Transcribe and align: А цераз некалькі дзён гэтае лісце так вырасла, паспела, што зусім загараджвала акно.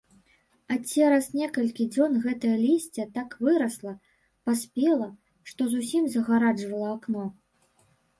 А 0.75 0.75
цераз 0.91 1.25
некалькі 1.39 1.83
дзён 1.95 2.15
гэтае 2.23 2.53
лісце 2.61 3.05
так 3.17 3.35
вырасла, 3.47 3.93
паспела, 4.51 5.09
што 5.51 5.69
зусім 5.75 6.03
загараджвала 6.15 6.89
акно. 6.97 7.27